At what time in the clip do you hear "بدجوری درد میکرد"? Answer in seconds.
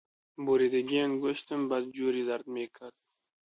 1.69-2.93